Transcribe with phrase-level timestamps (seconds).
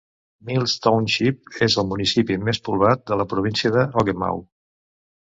[0.49, 4.47] Mills Township és el municipi més poblat de la província de Ogemaw.